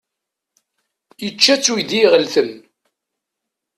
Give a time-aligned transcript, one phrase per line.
[1.23, 2.49] Yečča-t uydi iɣelten.